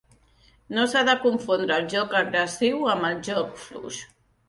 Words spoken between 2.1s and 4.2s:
agressiu amb el joc fluix.